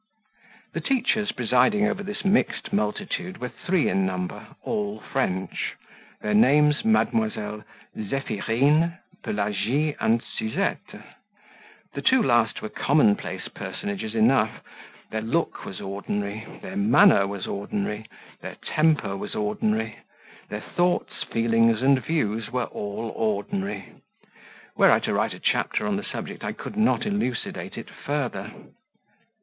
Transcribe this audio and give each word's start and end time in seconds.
The 0.73 0.81
teachers 0.81 1.31
presiding 1.31 1.85
over 1.87 2.01
this 2.01 2.25
mixed 2.25 2.73
multitude 2.73 3.37
were 3.37 3.49
three 3.67 3.87
in 3.87 4.03
number, 4.03 4.47
all 4.63 4.99
French 4.99 5.75
their 6.21 6.33
names 6.33 6.81
Mdlles. 6.81 7.63
Zephyrine, 7.95 8.97
Pelagie, 9.23 9.95
and 9.99 10.23
Suzette; 10.23 10.91
the 11.93 12.01
two 12.01 12.23
last 12.23 12.63
were 12.63 12.69
commonplace 12.69 13.47
personages 13.49 14.15
enough; 14.15 14.61
their 15.11 15.21
look 15.21 15.65
was 15.65 15.79
ordinary, 15.79 16.47
their 16.63 16.75
manner 16.75 17.27
was 17.27 17.45
ordinary, 17.45 18.07
their 18.41 18.55
temper 18.55 19.15
was 19.15 19.35
ordinary, 19.35 19.97
their 20.49 20.61
thoughts, 20.61 21.21
feelings, 21.31 21.83
and 21.83 22.03
views 22.03 22.51
were 22.51 22.63
all 22.63 23.13
ordinary 23.15 24.01
were 24.75 24.89
I 24.89 24.97
to 25.01 25.13
write 25.13 25.35
a 25.35 25.39
chapter 25.39 25.85
on 25.85 25.95
the 25.97 26.03
subject 26.03 26.43
I 26.43 26.53
could 26.53 26.75
not 26.75 27.05
elucidate 27.05 27.77
it 27.77 27.91
further. 27.91 28.51